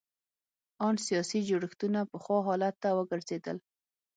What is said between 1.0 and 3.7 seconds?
سیاسي جوړښتونه پخوا حالت ته وګرځېدل.